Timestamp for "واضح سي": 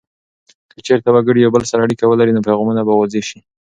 2.99-3.39